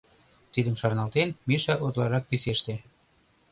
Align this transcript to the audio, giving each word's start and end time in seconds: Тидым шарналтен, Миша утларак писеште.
Тидым 0.53 0.75
шарналтен, 0.81 1.29
Миша 1.47 1.73
утларак 1.85 2.25
писеште. 2.29 2.75